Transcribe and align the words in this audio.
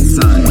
inside. 0.00 0.49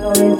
Thank 0.00 0.39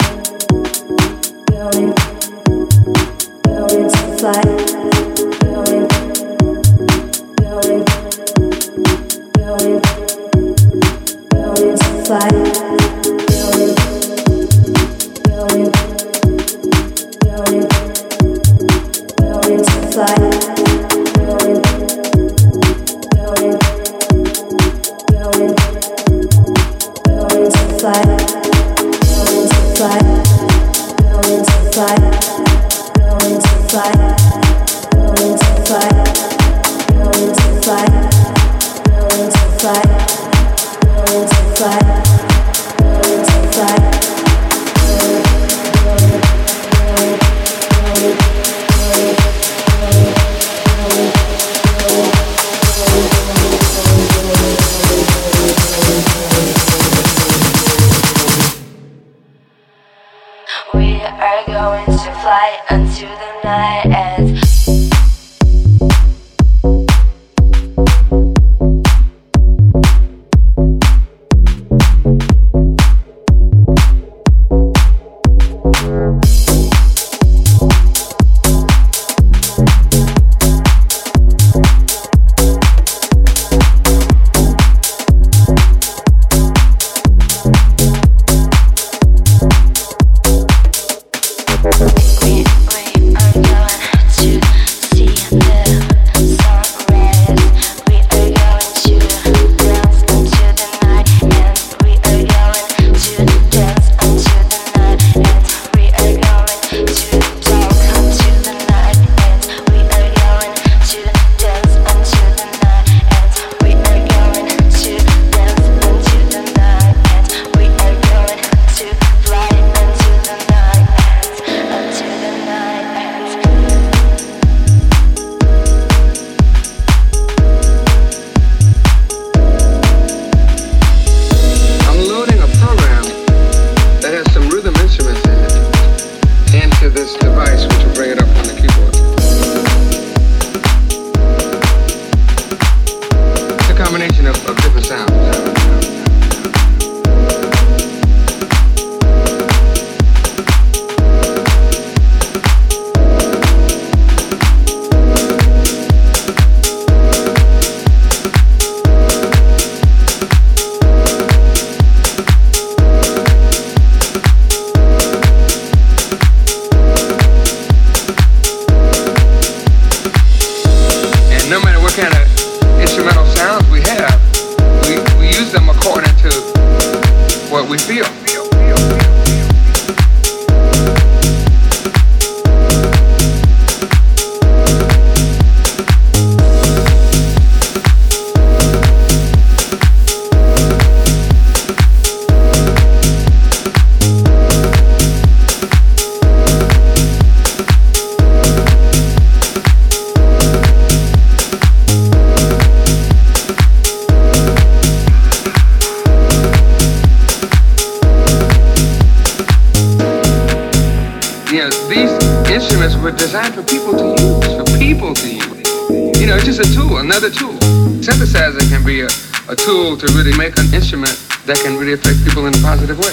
that 221.51 221.63
can 221.65 221.75
really 221.77 221.91
affect 221.91 222.23
people 222.23 222.47
in 222.47 222.53
a 222.53 222.57
positive 222.59 222.97
way. 222.97 223.11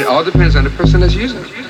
It 0.00 0.06
all 0.06 0.24
depends 0.24 0.56
on 0.56 0.64
the 0.64 0.70
person 0.70 1.00
that's 1.00 1.14
using 1.14 1.44
it. 1.44 1.63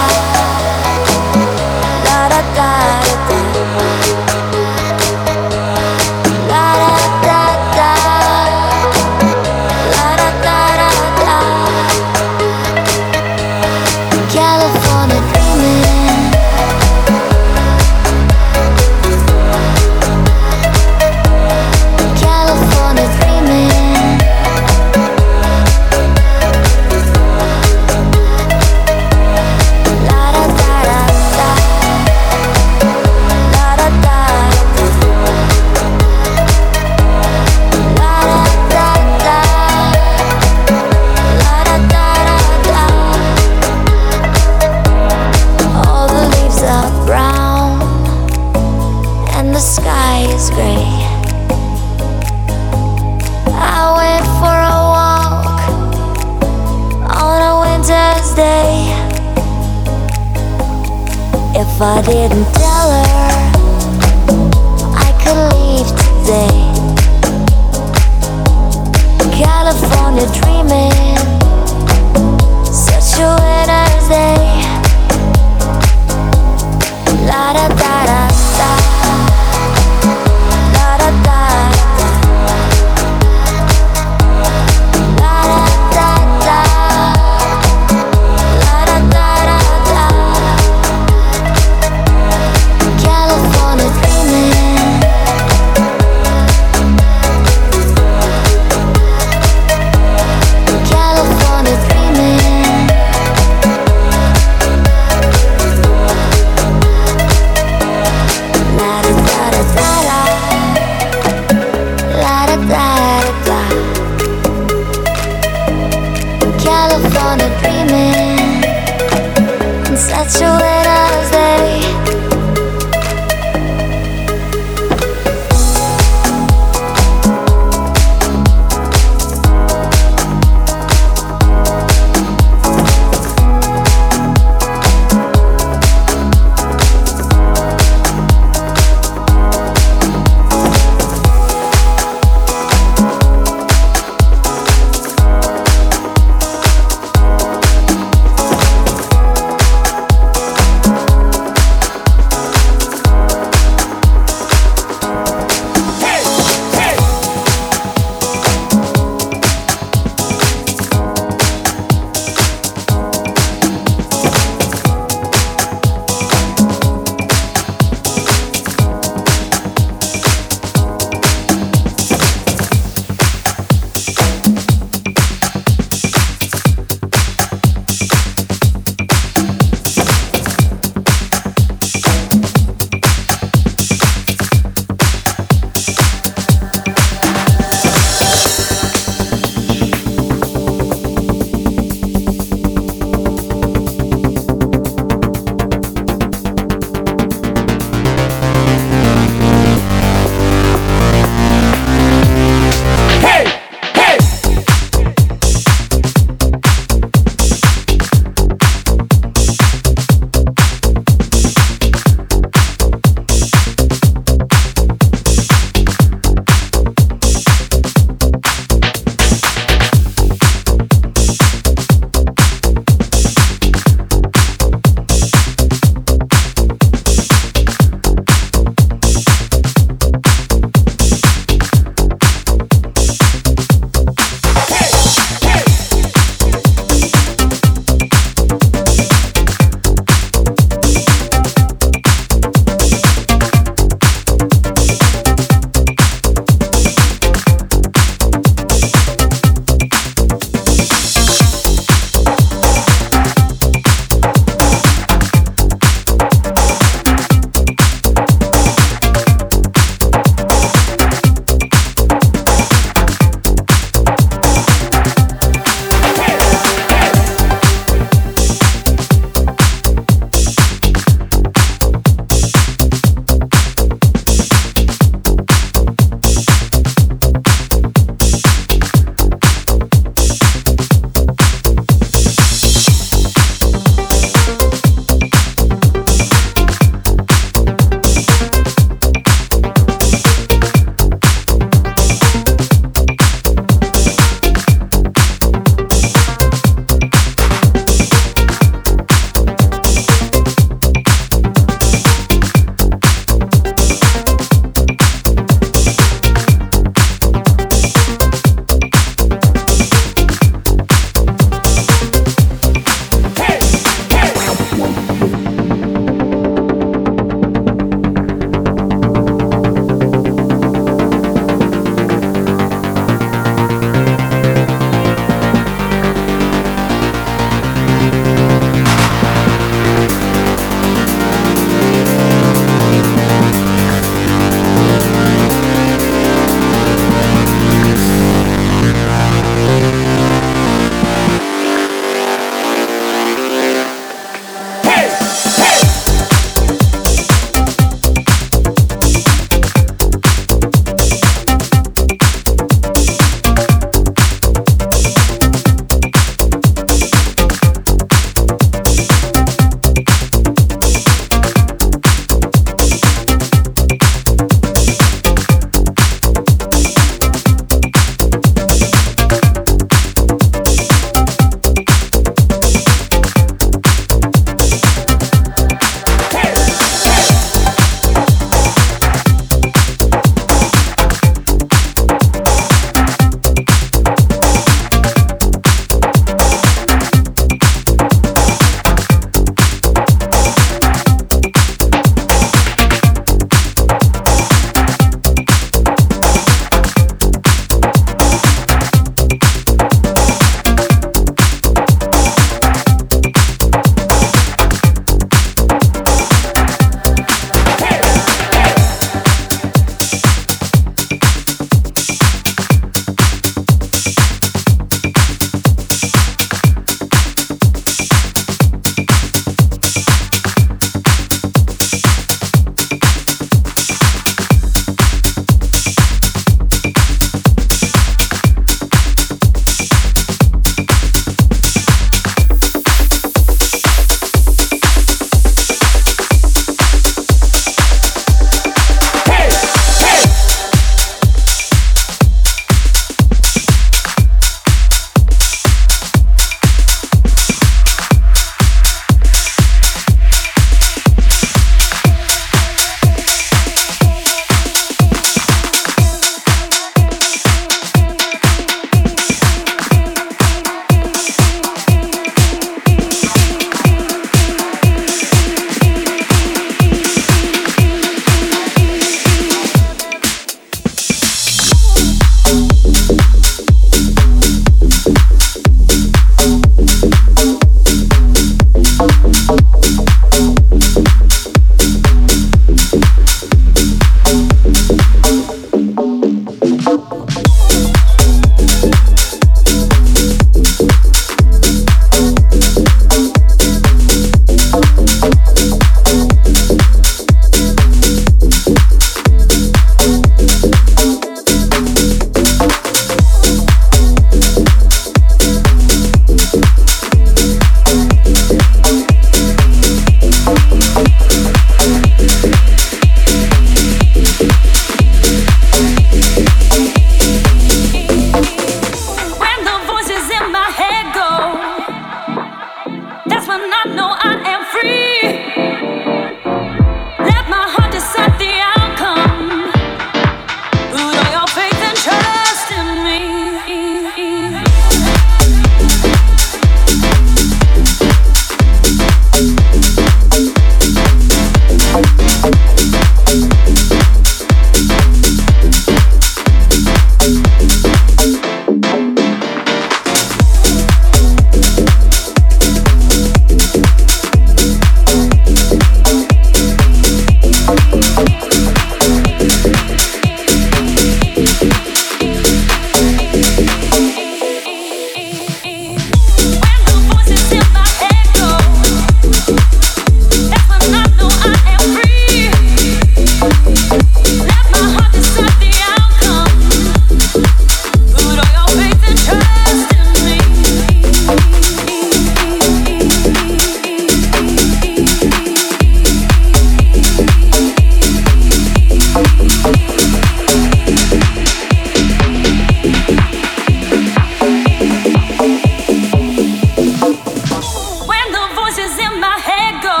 my 599.22 599.38
head 599.38 599.74
go. 599.88 600.00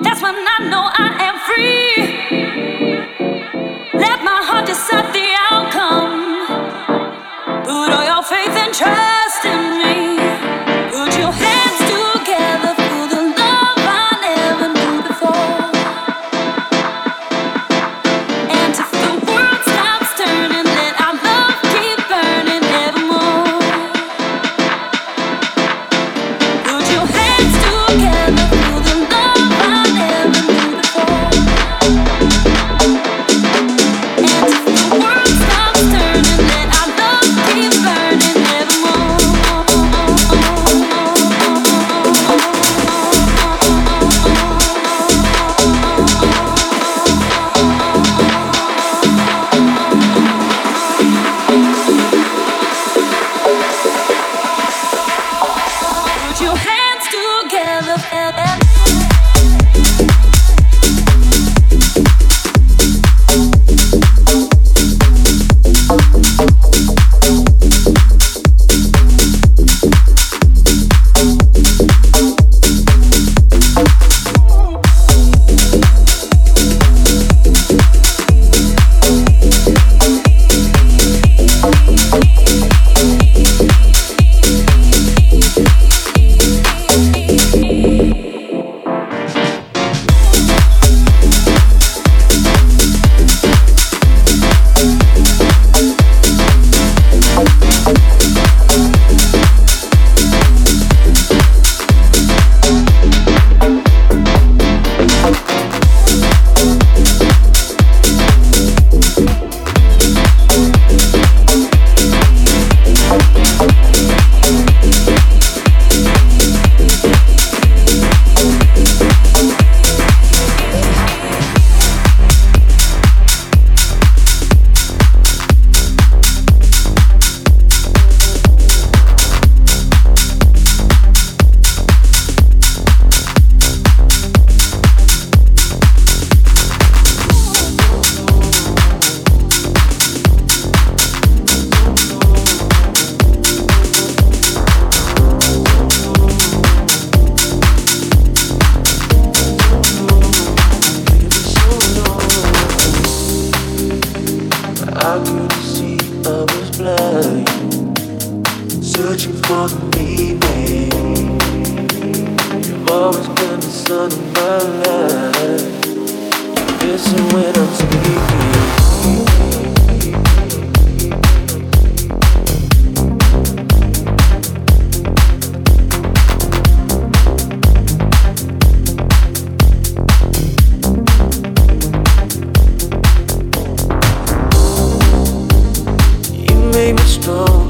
That's 0.00 0.22
when 0.22 0.34
I 0.34 0.58
know 0.70 0.84
I 1.04 1.08
am 1.28 1.36
free. 1.46 1.92
Let 4.04 4.18
my 4.24 4.40
heart 4.48 4.64
decide 4.64 5.12
the 5.12 5.28
outcome. 5.50 6.16
Put 7.64 7.90
all 7.96 8.04
your 8.12 8.22
faith 8.22 8.56
and 8.64 8.72
trust. 8.72 9.17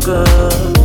sun 0.08 0.77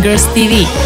Fingers 0.00 0.24
TV. 0.32 0.79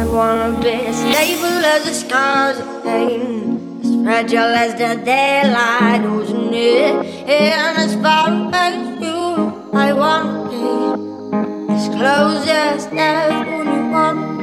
I 0.00 0.06
wanna 0.06 0.58
be 0.62 0.70
as 0.70 0.96
stable 0.96 1.62
as 1.74 1.84
the 1.84 1.92
scars 1.92 2.58
of 2.58 2.82
pain, 2.82 3.80
as 3.84 4.02
fragile 4.02 4.54
as 4.64 4.72
the 4.72 4.96
daylight, 5.04 6.00
ocean 6.06 6.54
and 6.54 7.76
as 7.76 7.94
far 7.96 8.50
as 8.54 8.74
you. 8.98 9.52
I 9.74 9.92
wanna 9.92 10.48
be 10.48 11.74
as 11.74 11.86
close 11.88 12.48
as 12.48 12.86
that 12.96 13.46
when 13.46 13.66
you 13.74 13.90
want. 13.92 14.39